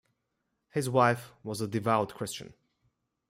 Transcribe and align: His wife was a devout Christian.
His 0.71 0.89
wife 0.89 1.31
was 1.43 1.61
a 1.61 1.67
devout 1.67 2.15
Christian. 2.15 2.55